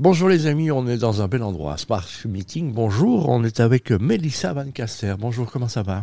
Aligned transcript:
Bonjour 0.00 0.30
les 0.30 0.46
amis, 0.46 0.70
on 0.70 0.88
est 0.88 0.96
dans 0.96 1.20
un 1.20 1.28
bel 1.28 1.42
endroit, 1.42 1.76
Spark 1.76 2.24
Meeting. 2.24 2.72
Bonjour, 2.72 3.28
on 3.28 3.44
est 3.44 3.60
avec 3.60 3.90
Melissa 3.90 4.54
Van 4.54 4.70
Caster. 4.70 5.14
Bonjour, 5.18 5.52
comment 5.52 5.68
ça 5.68 5.82
va? 5.82 6.00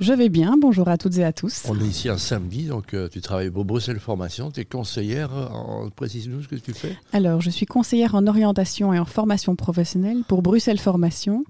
Je 0.00 0.12
vais 0.12 0.28
bien, 0.28 0.56
bonjour 0.60 0.88
à 0.88 0.98
toutes 0.98 1.18
et 1.18 1.24
à 1.24 1.32
tous. 1.32 1.62
On 1.68 1.78
est 1.80 1.86
ici 1.86 2.08
un 2.08 2.18
samedi, 2.18 2.64
donc 2.64 2.94
euh, 2.94 3.08
tu 3.08 3.20
travailles 3.20 3.50
pour 3.50 3.64
Bruxelles 3.64 4.00
Formation, 4.00 4.50
tu 4.50 4.60
es 4.60 4.64
conseillère, 4.64 5.32
en... 5.32 5.88
précise-nous 5.90 6.42
ce 6.42 6.48
que 6.48 6.56
tu 6.56 6.72
fais 6.72 6.96
Alors, 7.12 7.40
je 7.40 7.50
suis 7.50 7.66
conseillère 7.66 8.14
en 8.14 8.26
orientation 8.26 8.92
et 8.92 8.98
en 8.98 9.04
formation 9.04 9.54
professionnelle 9.56 10.22
pour 10.26 10.42
Bruxelles 10.42 10.80
Formation 10.80 11.44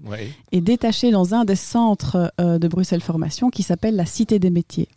et 0.51 0.61
détachée 0.61 1.11
dans 1.11 1.33
un 1.33 1.45
des 1.45 1.55
centres 1.55 2.31
euh, 2.39 2.59
de 2.59 2.67
Bruxelles 2.67 3.01
Formation 3.01 3.49
qui 3.49 3.63
s'appelle 3.63 3.95
la 3.95 4.05
Cité 4.05 4.39
des 4.39 4.51
métiers 4.51 4.89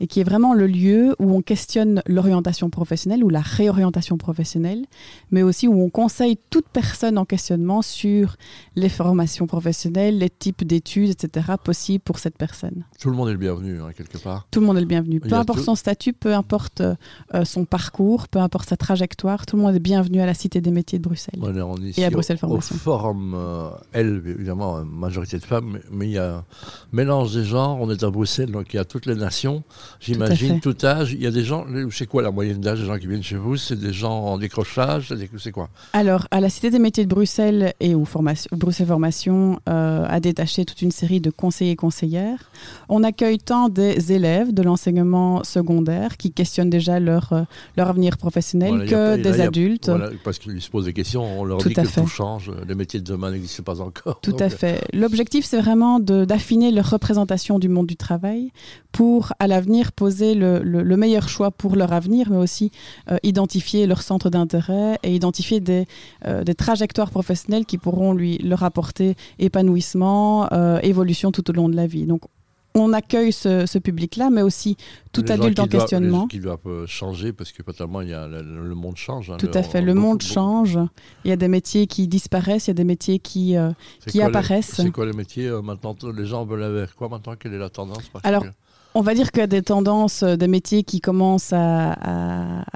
et 0.00 0.06
qui 0.06 0.20
est 0.20 0.24
vraiment 0.24 0.52
le 0.52 0.66
lieu 0.66 1.14
où 1.20 1.32
on 1.32 1.42
questionne 1.42 2.02
l'orientation 2.06 2.70
professionnelle 2.70 3.22
ou 3.22 3.28
la 3.28 3.40
réorientation 3.40 4.18
professionnelle, 4.18 4.84
mais 5.30 5.42
aussi 5.42 5.68
où 5.68 5.80
on 5.80 5.90
conseille 5.90 6.38
toute 6.50 6.66
personne 6.72 7.18
en 7.18 7.24
questionnement 7.24 7.82
sur 7.82 8.36
les 8.74 8.88
formations 8.88 9.46
professionnelles, 9.46 10.18
les 10.18 10.30
types 10.30 10.64
d'études, 10.64 11.10
etc. 11.10 11.52
possibles 11.62 12.02
pour 12.02 12.18
cette 12.18 12.36
personne. 12.36 12.84
Tout 13.00 13.10
le 13.10 13.16
monde 13.16 13.28
est 13.28 13.32
le 13.32 13.38
bienvenu, 13.38 13.80
hein, 13.80 13.90
quelque 13.96 14.18
part. 14.18 14.46
Tout 14.50 14.60
le 14.60 14.66
monde 14.66 14.76
est 14.76 14.80
le 14.80 14.86
bienvenu. 14.86 15.20
Peu 15.20 15.34
importe 15.34 15.60
son 15.60 15.74
statut, 15.74 16.12
peu 16.12 16.34
importe 16.34 16.80
euh, 16.80 17.44
son 17.44 17.64
parcours, 17.64 18.28
peu 18.28 18.38
importe 18.38 18.68
sa 18.68 18.76
trajectoire, 18.76 19.46
tout 19.46 19.56
le 19.56 19.62
monde 19.62 19.74
est 19.74 19.80
bienvenu 19.80 20.20
à 20.20 20.26
la 20.26 20.34
Cité 20.34 20.60
des 20.60 20.70
métiers 20.70 20.98
de 20.98 21.04
Bruxelles. 21.04 21.40
on 21.42 21.76
est 21.76 21.88
ici 21.88 22.00
et 22.00 22.04
à 22.04 22.10
Bruxelles 22.10 22.38
Formation. 22.38 22.74
Au 22.74 22.78
forum 22.78 23.34
euh, 23.36 23.70
L, 23.92 24.22
évidemment, 24.26 24.84
majorité 24.84 25.38
de 25.38 25.44
femmes, 25.44 25.80
mais 25.90 26.06
il 26.06 26.12
y 26.12 26.18
a 26.18 26.36
un 26.36 26.44
mélange 26.92 27.34
des 27.34 27.44
genres. 27.44 27.78
On 27.80 27.90
est 27.90 28.02
à 28.02 28.10
Bruxelles, 28.10 28.50
donc 28.50 28.72
il 28.72 28.76
y 28.76 28.80
a 28.80 28.84
toutes 28.84 29.06
les 29.06 29.14
nations. 29.14 29.62
J'imagine, 30.00 30.60
tout, 30.60 30.76
âge. 30.84 31.12
Il 31.12 31.22
y 31.22 31.26
a 31.26 31.30
des 31.30 31.44
gens, 31.44 31.66
c'est 31.90 32.06
quoi 32.06 32.22
la 32.22 32.30
moyenne 32.30 32.60
d'âge 32.60 32.80
des 32.80 32.86
gens 32.86 32.98
qui 32.98 33.06
viennent 33.06 33.22
chez 33.22 33.36
vous? 33.36 33.56
C'est 33.56 33.78
des 33.78 33.92
gens 33.92 34.12
en 34.12 34.38
décrochage 34.38 35.14
C'est 35.38 35.52
quoi? 35.52 35.68
Alors, 35.92 36.26
à 36.30 36.40
la 36.40 36.48
Cité 36.48 36.70
des 36.70 36.78
métiers 36.78 37.04
de 37.04 37.10
Bruxelles 37.10 37.74
et 37.80 37.94
où, 37.94 38.06
Bruxelles 38.52 38.86
Formation 38.86 39.58
euh, 39.68 40.06
a 40.08 40.20
détaché 40.20 40.64
toute 40.64 40.82
une 40.82 40.90
série 40.90 41.20
de 41.20 41.30
conseillers 41.30 41.72
et 41.72 41.76
conseillères. 41.76 42.50
On 42.88 43.02
accueille 43.02 43.38
tant 43.38 43.68
des 43.68 44.12
élèves 44.12 44.52
de 44.52 44.62
l'enseignement 44.62 45.44
secondaire 45.44 46.16
qui 46.16 46.32
questionnent 46.32 46.70
déjà 46.70 47.00
leur, 47.00 47.32
euh, 47.32 47.42
leur 47.76 47.88
avenir 47.88 48.16
professionnel 48.16 48.88
que 48.88 49.16
des 49.16 49.40
adultes. 49.40 49.90
parce 50.24 50.38
qu'ils 50.38 50.60
se 50.60 50.70
posent 50.70 50.86
des 50.86 50.92
questions, 50.92 51.40
on 51.40 51.44
leur 51.44 51.58
dit 51.58 51.74
que 51.74 52.00
tout 52.00 52.06
change, 52.06 52.50
les 52.66 52.74
métiers 52.74 53.00
de 53.00 53.04
demain 53.04 53.30
n'existent 53.30 53.62
pas 53.62 53.80
encore. 53.80 54.20
Tout 54.20 54.36
à 54.38 54.48
fait. 54.48 54.84
L'objectif, 54.92 55.44
c'est 55.44 55.60
vraiment 55.60 56.00
d'affiner 56.00 56.70
leur 56.70 56.90
représentation 56.90 57.58
du 57.58 57.68
monde 57.68 57.86
du 57.86 57.96
travail 57.96 58.52
pour, 58.92 59.32
à 59.38 59.46
l'avenir, 59.46 59.92
poser 59.92 60.34
le, 60.34 60.96
meilleur 60.96 61.28
choix 61.28 61.50
pour 61.50 61.74
leur 61.76 61.92
avenir, 61.92 62.30
mais 62.30 62.36
aussi 62.36 62.70
euh, 63.10 63.16
identifier 63.22 63.86
leur 63.86 64.02
centre 64.02 64.30
d'intérêt 64.30 64.98
et 65.02 65.14
identifier 65.14 65.60
des, 65.60 65.86
euh, 66.26 66.44
des, 66.44 66.54
trajectoires 66.54 67.10
professionnelles 67.10 67.64
qui 67.64 67.78
pourront 67.78 68.12
lui, 68.12 68.38
leur 68.38 68.62
apporter 68.62 69.16
épanouissement, 69.38 70.52
euh, 70.52 70.78
évolution 70.82 71.32
tout 71.32 71.48
au 71.50 71.52
long 71.52 71.68
de 71.68 71.76
la 71.76 71.86
vie. 71.86 72.06
Donc, 72.06 72.22
on 72.74 72.92
accueille 72.92 73.32
ce, 73.32 73.78
public-là, 73.78 74.30
mais 74.30 74.42
aussi 74.42 74.76
tout 75.12 75.24
adulte 75.28 75.58
en 75.58 75.66
questionnement. 75.66 76.26
Qui 76.26 76.40
doit 76.40 76.60
changer 76.86 77.32
parce 77.32 77.52
que 77.52 77.62
totalement, 77.62 78.00
il 78.00 78.08
y 78.08 78.14
a, 78.14 78.26
le, 78.26 78.74
monde 78.74 78.96
change. 78.96 79.30
Hein, 79.30 79.36
tout 79.38 79.50
à 79.54 79.62
fait, 79.62 79.82
le 79.82 79.94
monde 79.94 80.22
change. 80.22 80.78
Il 81.24 81.28
y 81.28 81.32
a 81.32 81.36
des 81.36 81.48
métiers 81.48 81.86
qui 81.86 82.08
disparaissent, 82.08 82.66
il 82.66 82.70
y 82.70 82.72
a 82.72 82.74
des 82.74 82.84
métiers 82.84 83.18
qui, 83.18 83.56
qui 84.06 84.22
apparaissent. 84.22 84.74
C'est 84.76 84.90
quoi 84.90 85.06
les 85.06 85.12
métiers 85.12 85.50
maintenant? 85.62 85.96
Les 86.14 86.26
gens 86.26 86.44
veulent 86.44 86.62
avoir 86.62 86.94
quoi 86.94 87.08
maintenant? 87.08 87.34
Quelle 87.38 87.54
est 87.54 87.58
la 87.58 87.70
tendance 87.70 88.10
Alors, 88.22 88.44
on 88.94 89.00
va 89.00 89.14
dire 89.14 89.30
qu'il 89.32 89.40
y 89.40 89.44
a 89.44 89.46
des 89.46 89.62
tendances, 89.62 90.22
euh, 90.22 90.36
des 90.36 90.48
métiers 90.48 90.82
qui 90.82 91.00
commencent 91.00 91.52
à, 91.52 91.96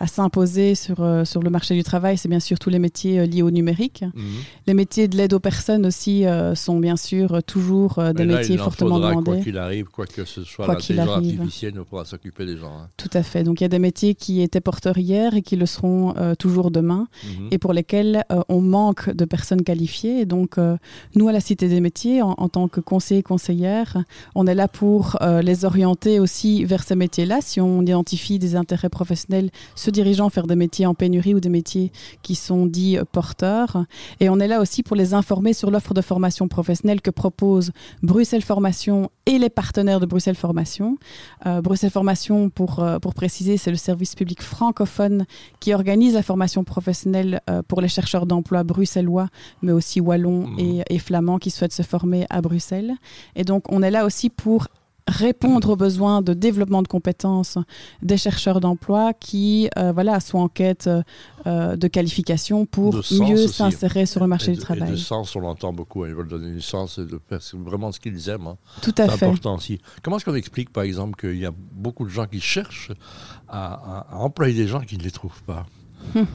s'imposer 0.06 0.74
sur, 0.74 1.00
euh, 1.00 1.24
sur 1.24 1.42
le 1.42 1.50
marché 1.50 1.74
du 1.74 1.82
travail. 1.82 2.16
C'est 2.16 2.28
bien 2.28 2.40
sûr 2.40 2.58
tous 2.58 2.70
les 2.70 2.78
métiers 2.78 3.18
euh, 3.18 3.26
liés 3.26 3.42
au 3.42 3.50
numérique. 3.50 4.04
Mhm. 4.14 4.24
Les 4.66 4.74
métiers 4.74 5.08
de 5.08 5.16
l'aide 5.16 5.34
aux 5.34 5.40
personnes 5.40 5.86
aussi 5.86 6.24
sont 6.54 6.78
bien 6.78 6.96
sûr 6.96 7.42
toujours 7.44 8.02
des 8.14 8.24
métiers 8.24 8.56
fortement 8.56 8.98
demandés. 8.98 9.24
Quoi 9.24 9.36
qu'il 9.38 9.58
arrive, 9.58 9.86
quoi 9.86 10.06
que 10.06 10.24
ce 10.24 10.44
soit, 10.44 10.66
l'intelligence 10.66 11.08
artificielle 11.08 11.74
ne 11.74 11.82
pourra 11.82 12.04
s'occuper 12.04 12.46
des 12.46 12.56
gens. 12.56 12.72
Hein. 12.78 12.88
Tout 12.96 13.10
à 13.12 13.22
fait. 13.22 13.42
Donc 13.42 13.60
il 13.60 13.64
y 13.64 13.66
a 13.66 13.68
des 13.68 13.78
métiers 13.78 14.14
qui 14.14 14.42
étaient 14.42 14.60
porteurs 14.60 14.98
hier 14.98 15.34
et 15.34 15.42
qui 15.42 15.56
le 15.56 15.66
seront 15.66 16.14
toujours 16.38 16.70
demain 16.70 17.08
mhm. 17.24 17.48
et 17.50 17.58
pour 17.58 17.72
lesquels 17.72 18.24
on 18.48 18.60
manque 18.60 19.10
de 19.10 19.24
personnes 19.24 19.62
qualifiées. 19.62 20.20
Et 20.20 20.26
donc 20.26 20.56
nous, 21.14 21.28
à 21.28 21.32
la 21.32 21.40
Cité 21.40 21.68
des 21.68 21.80
métiers, 21.80 22.22
en, 22.22 22.34
en 22.38 22.48
tant 22.48 22.68
que 22.68 22.80
conseiller 22.80 23.22
conseillère, 23.22 23.98
on 24.34 24.46
est 24.46 24.54
là 24.54 24.68
pour 24.68 25.18
les 25.42 25.64
orienter 25.64 26.05
aussi 26.06 26.64
vers 26.64 26.82
ces 26.82 26.94
métiers-là, 26.94 27.40
si 27.40 27.60
on 27.60 27.82
identifie 27.82 28.38
des 28.38 28.56
intérêts 28.56 28.88
professionnels 28.88 29.50
se 29.74 29.90
dirigeant 29.90 30.28
vers 30.28 30.46
des 30.46 30.56
métiers 30.56 30.86
en 30.86 30.94
pénurie 30.94 31.34
ou 31.34 31.40
des 31.40 31.48
métiers 31.48 31.92
qui 32.22 32.34
sont 32.34 32.66
dits 32.66 32.98
euh, 32.98 33.04
porteurs. 33.10 33.84
Et 34.20 34.28
on 34.28 34.38
est 34.38 34.48
là 34.48 34.60
aussi 34.60 34.82
pour 34.82 34.96
les 34.96 35.14
informer 35.14 35.52
sur 35.52 35.70
l'offre 35.70 35.94
de 35.94 36.00
formation 36.00 36.48
professionnelle 36.48 37.00
que 37.00 37.10
propose 37.10 37.72
Bruxelles 38.02 38.42
Formation 38.42 39.10
et 39.26 39.38
les 39.38 39.50
partenaires 39.50 40.00
de 40.00 40.06
Bruxelles 40.06 40.36
Formation. 40.36 40.98
Euh, 41.46 41.60
Bruxelles 41.60 41.90
Formation, 41.90 42.50
pour, 42.50 42.80
euh, 42.80 42.98
pour 42.98 43.14
préciser, 43.14 43.56
c'est 43.56 43.70
le 43.70 43.76
service 43.76 44.14
public 44.14 44.42
francophone 44.42 45.26
qui 45.60 45.74
organise 45.74 46.14
la 46.14 46.22
formation 46.22 46.64
professionnelle 46.64 47.40
pour 47.68 47.80
les 47.80 47.88
chercheurs 47.88 48.26
d'emploi 48.26 48.64
bruxellois, 48.64 49.28
mais 49.62 49.72
aussi 49.72 50.00
wallons 50.00 50.46
mmh. 50.46 50.58
et, 50.58 50.82
et 50.90 50.98
flamands 50.98 51.38
qui 51.38 51.50
souhaitent 51.50 51.72
se 51.72 51.82
former 51.82 52.26
à 52.30 52.40
Bruxelles. 52.40 52.94
Et 53.34 53.44
donc, 53.44 53.70
on 53.70 53.82
est 53.82 53.90
là 53.90 54.04
aussi 54.04 54.30
pour 54.30 54.68
répondre 55.06 55.70
aux 55.70 55.76
besoins 55.76 56.22
de 56.22 56.34
développement 56.34 56.82
de 56.82 56.88
compétences 56.88 57.58
des 58.02 58.16
chercheurs 58.16 58.60
d'emploi 58.60 59.12
qui 59.14 59.68
euh, 59.78 59.92
voilà, 59.92 60.20
sont 60.20 60.38
en 60.38 60.48
quête 60.48 60.88
euh, 61.46 61.76
de 61.76 61.88
qualification 61.88 62.66
pour 62.66 62.94
mieux 63.12 63.46
s'insérer 63.46 64.06
sur 64.06 64.20
le 64.20 64.26
marché 64.26 64.52
du 64.52 64.58
travail. 64.58 64.88
Et 64.88 64.92
de 64.92 64.96
sens, 64.96 65.36
on 65.36 65.40
l'entend 65.40 65.72
beaucoup. 65.72 66.02
Hein. 66.02 66.08
Ils 66.08 66.14
veulent 66.14 66.28
donner 66.28 66.52
du 66.52 66.60
sens 66.60 66.98
et 66.98 67.04
de 67.04 67.20
faire 67.28 67.40
vraiment 67.54 67.92
ce 67.92 68.00
qu'ils 68.00 68.28
aiment. 68.28 68.48
Hein. 68.48 68.56
Tout 68.82 68.94
à 68.98 69.08
fait. 69.08 69.18
C'est 69.18 69.26
important 69.26 69.54
aussi. 69.54 69.78
Comment 70.02 70.16
est-ce 70.16 70.24
qu'on 70.24 70.34
explique, 70.34 70.72
par 70.72 70.82
exemple, 70.82 71.18
qu'il 71.18 71.38
y 71.38 71.46
a 71.46 71.52
beaucoup 71.72 72.04
de 72.04 72.10
gens 72.10 72.26
qui 72.26 72.40
cherchent 72.40 72.92
à, 73.48 74.06
employer 74.12 74.54
des 74.54 74.68
gens 74.68 74.80
qui 74.80 74.98
ne 74.98 75.02
les 75.02 75.10
trouvent 75.12 75.42
pas? 75.44 75.66
Hum. 76.14 76.26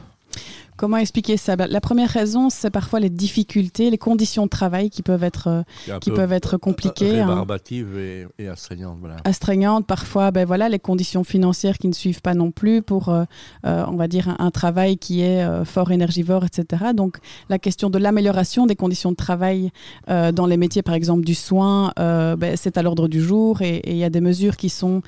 Comment 0.82 0.98
expliquer 0.98 1.38
ça? 1.38 1.56
Bah, 1.56 1.68
La 1.68 1.80
première 1.80 2.10
raison, 2.10 2.50
c'est 2.50 2.72
parfois 2.72 3.00
les 3.00 3.12
difficultés, 3.12 3.92
les 3.92 4.00
conditions 4.00 4.46
de 4.46 4.50
travail 4.50 4.90
qui 4.90 5.04
peuvent 5.04 5.24
être, 5.24 5.64
qui 6.02 6.10
peuvent 6.10 6.34
être 6.34 6.58
compliquées. 6.58 7.20
Hein. 7.20 7.28
Rébarbatives 7.28 8.00
et, 8.00 8.26
et, 8.40 8.48
astreignantes. 8.48 8.98
Voilà. 9.00 9.18
Astreignantes, 9.24 9.86
parfois, 9.86 10.32
ben 10.32 10.44
voilà, 10.44 10.70
les 10.70 10.80
conditions 10.80 11.24
financières 11.24 11.78
qui 11.78 11.88
ne 11.88 11.94
suivent 11.94 12.24
pas 12.24 12.34
non 12.34 12.50
plus 12.50 12.82
pour, 12.82 13.10
euh, 13.10 13.26
euh, 13.68 13.86
on 13.90 13.96
va 13.96 14.08
dire, 14.08 14.36
un, 14.40 14.50
travail 14.50 14.98
qui 14.98 15.22
est 15.22 15.44
euh, 15.44 15.66
fort 15.66 15.92
énergivore, 15.92 16.46
etc. 16.46 16.94
Donc, 16.96 17.20
la 17.50 17.60
question 17.60 17.92
de 17.92 18.00
l'amélioration 18.00 18.66
des 18.66 18.76
conditions 18.76 19.12
de 19.12 19.18
travail 19.18 19.70
dans 20.08 20.48
les 20.48 20.58
métiers, 20.58 20.82
par 20.82 20.96
exemple, 20.96 21.24
du 21.24 21.36
soin, 21.36 21.94
ben, 21.96 22.58
c'est 22.58 22.80
à 22.80 22.82
l'ordre 22.82 23.08
du 23.08 23.22
jour 23.22 23.62
et 23.62 23.84
il 23.86 23.98
y 23.98 24.04
a 24.04 24.10
des 24.10 24.20
mesures 24.20 24.58
qui 24.58 24.70
sont, 24.70 25.04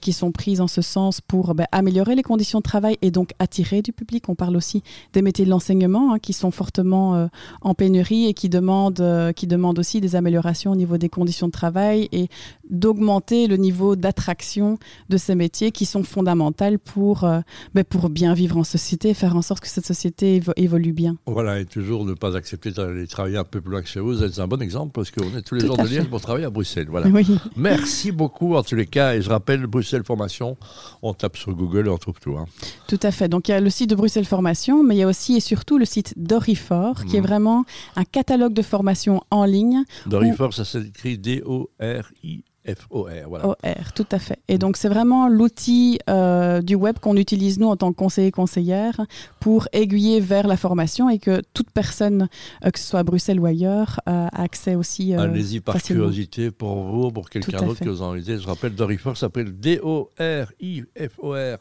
qui 0.00 0.14
sont 0.14 0.32
prises 0.32 0.62
en 0.62 0.68
ce 0.68 0.80
sens 0.80 1.20
pour 1.20 1.54
ben, 1.54 1.66
améliorer 1.70 2.14
les 2.14 2.22
conditions 2.22 2.60
de 2.60 2.62
travail 2.62 2.96
et 3.02 3.10
donc 3.10 3.32
attirer 3.38 3.82
du 3.82 3.92
public. 3.92 4.30
On 4.30 4.34
parle 4.34 4.56
aussi 4.56 4.82
des 5.12 5.17
des 5.18 5.22
métiers 5.22 5.44
de 5.44 5.50
l'enseignement 5.50 6.14
hein, 6.14 6.18
qui 6.20 6.32
sont 6.32 6.52
fortement 6.52 7.16
euh, 7.16 7.26
en 7.60 7.74
pénurie 7.74 8.26
et 8.26 8.34
qui 8.34 8.48
demandent, 8.48 9.00
euh, 9.00 9.32
qui 9.32 9.48
demandent 9.48 9.80
aussi 9.80 10.00
des 10.00 10.14
améliorations 10.14 10.70
au 10.70 10.76
niveau 10.76 10.96
des 10.96 11.08
conditions 11.08 11.48
de 11.48 11.52
travail 11.52 12.08
et 12.12 12.28
d'augmenter 12.70 13.46
le 13.46 13.56
niveau 13.56 13.96
d'attraction 13.96 14.78
de 15.08 15.16
ces 15.16 15.34
métiers 15.34 15.72
qui 15.72 15.86
sont 15.86 16.02
fondamentaux 16.02 16.48
pour, 16.84 17.24
euh, 17.24 17.40
ben, 17.74 17.84
pour 17.84 18.08
bien 18.08 18.34
vivre 18.34 18.56
en 18.56 18.64
société 18.64 19.14
faire 19.14 19.36
en 19.36 19.42
sorte 19.42 19.60
que 19.60 19.68
cette 19.68 19.86
société 19.86 20.40
évolue 20.56 20.92
bien. 20.92 21.16
Voilà, 21.26 21.60
et 21.60 21.64
toujours 21.64 22.04
ne 22.04 22.14
pas 22.14 22.36
accepter 22.36 22.70
d'aller 22.70 23.06
travailler 23.06 23.36
un 23.36 23.44
peu 23.44 23.60
plus 23.60 23.70
loin 23.70 23.82
que 23.82 23.88
chez 23.88 24.00
vous. 24.00 24.16
C'est 24.16 24.40
un 24.40 24.48
bon 24.48 24.60
exemple 24.60 24.92
parce 24.92 25.10
qu'on 25.10 25.36
est 25.36 25.42
tous 25.42 25.54
les 25.54 25.66
jours 25.66 25.76
de 25.76 25.86
Liège 25.86 26.08
pour 26.08 26.20
travailler 26.20 26.46
à 26.46 26.50
Bruxelles. 26.50 26.88
Voilà. 26.88 27.08
Merci 27.56 28.12
beaucoup 28.12 28.54
en 28.54 28.62
tous 28.62 28.74
les 28.74 28.86
cas. 28.86 29.14
Et 29.14 29.22
je 29.22 29.28
rappelle, 29.28 29.66
Bruxelles 29.66 30.04
Formation, 30.04 30.56
on 31.02 31.14
tape 31.14 31.36
sur 31.36 31.52
Google 31.52 31.86
et 31.86 31.90
on 31.90 31.98
trouve 31.98 32.18
tout. 32.20 32.36
Hein. 32.36 32.46
Tout 32.86 33.00
à 33.02 33.10
fait. 33.10 33.28
Donc 33.28 33.48
il 33.48 33.52
y 33.52 33.54
a 33.54 33.60
le 33.60 33.70
site 33.70 33.90
de 33.90 33.94
Bruxelles 33.94 34.24
Formation, 34.24 34.82
mais 34.82 34.96
il 34.96 34.98
y 34.98 35.02
a 35.02 35.08
aussi 35.08 35.36
et 35.36 35.40
surtout 35.40 35.78
le 35.78 35.84
site 35.84 36.14
Dorifor, 36.16 37.04
qui 37.04 37.16
est 37.16 37.20
mhm. 37.20 37.26
vraiment 37.26 37.64
un 37.96 38.04
catalogue 38.04 38.52
de 38.52 38.62
formation 38.62 39.22
en 39.30 39.44
ligne. 39.44 39.84
Dorifor, 40.06 40.54
ça 40.54 40.64
s'écrit 40.64 41.18
D-O-R-I 41.18 42.44
FOR, 42.74 43.08
voilà. 43.28 43.48
OR, 43.48 43.92
tout 43.94 44.06
à 44.10 44.18
fait. 44.18 44.38
Et 44.48 44.58
donc, 44.58 44.76
c'est 44.76 44.88
vraiment 44.88 45.28
l'outil 45.28 45.98
euh, 46.10 46.60
du 46.60 46.74
web 46.74 46.98
qu'on 46.98 47.16
utilise, 47.16 47.58
nous, 47.58 47.68
en 47.68 47.76
tant 47.76 47.92
que 47.92 47.96
conseiller 47.96 48.30
conseillère, 48.30 49.00
pour 49.40 49.68
aiguiller 49.72 50.20
vers 50.20 50.46
la 50.46 50.56
formation 50.56 51.08
et 51.08 51.18
que 51.18 51.42
toute 51.54 51.70
personne, 51.70 52.28
euh, 52.64 52.70
que 52.70 52.78
ce 52.78 52.86
soit 52.86 53.00
à 53.00 53.04
Bruxelles 53.04 53.40
ou 53.40 53.46
ailleurs, 53.46 54.00
a 54.06 54.28
accès 54.42 54.74
aussi. 54.74 55.14
Euh, 55.14 55.20
Allez-y 55.20 55.60
par 55.60 55.82
curiosité 55.82 56.50
pour 56.50 56.82
vous, 56.82 57.10
pour 57.10 57.30
quelqu'un 57.30 57.62
d'autre 57.62 57.80
que 57.80 57.88
vous 57.88 58.02
en 58.02 58.12
lisez. 58.14 58.38
Je 58.38 58.46
rappelle, 58.46 58.74
Dorifor 58.74 59.16
s'appelle 59.16 59.58
D-O-R-I-F-O-R, 59.58 60.58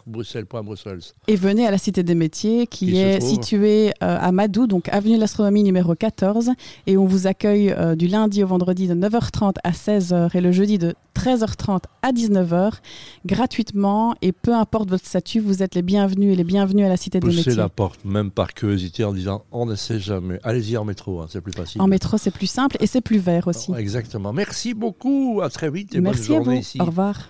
Bruxelles.Bruxelles. 0.06 1.00
Et 1.27 1.36
venez 1.36 1.65
à 1.65 1.71
la 1.71 1.77
Cité 1.77 2.04
des 2.04 2.15
Métiers, 2.15 2.68
qui, 2.68 2.98
est 2.98 3.21
située 3.21 3.94
à 4.00 4.31
Madou, 4.31 4.68
donc 4.68 4.89
avenue 4.89 5.15
de 5.15 5.21
l'Astronomie 5.21 5.63
numéro 5.63 5.95
14. 5.95 6.51
Et 6.86 6.98
on 6.98 7.06
vous 7.06 7.27
accueille 7.27 7.74
du 7.95 8.07
lundi 8.07 8.44
au 8.44 8.48
vendredi 8.48 8.88
de 8.88 8.95
9h30 8.95 9.56
à 9.63 9.71
16h 9.71 10.36
et 10.36 10.42
le 10.42 10.51
jeudi 10.51 10.77
de 10.77 10.95
13h30 11.18 11.82
à 12.02 12.12
19h, 12.12 12.74
gratuitement. 13.26 14.16
Et 14.22 14.32
peu 14.32 14.54
importe 14.54 14.90
votre 14.90 15.06
statut, 15.06 15.40
vous 15.40 15.64
êtes 15.64 15.76
les 15.76 15.82
bienvenus 15.82 16.34
et 16.34 16.36
les 16.36 16.44
bienvenus 16.44 16.86
à 16.86 16.90
la 16.90 16.98
Cité 16.98 17.20
des 17.20 17.28
Métiers. 17.28 17.56
la 17.56 17.70
porte, 17.70 18.06
même 18.06 18.32
par 18.32 18.54
curiosité, 18.54 19.04
en 19.04 19.14
disant 19.14 19.44
on 19.52 19.66
ne 19.66 19.76
sait 19.76 20.00
jamais. 20.00 20.40
Allez-y 20.44 20.78
en 20.78 20.86
métro, 20.86 21.22
hein, 21.22 21.28
c'est 21.30 21.42
plus 21.42 21.54
facile. 21.54 21.82
En 21.82 21.88
métro, 21.88 22.18
c'est 22.18 22.32
plus 22.32 22.48
simple 22.48 22.78
et 22.80 22.88
c'est 22.88 23.02
plus 23.02 23.18
vert 23.18 23.48
aussi. 23.48 23.74
Exactement. 23.76 24.32
Merci 24.32 24.74
beaucoup. 24.74 25.42
À 25.42 25.50
très 25.50 25.72
vite 25.72 25.96
et 25.96 26.02
Merci 26.02 26.30
bonne 26.30 26.44
journée 26.44 26.58
à 26.60 26.62
vous. 26.62 26.82
Au 26.82 26.86
revoir. 26.86 27.20